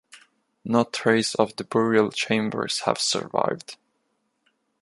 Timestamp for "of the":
1.35-1.63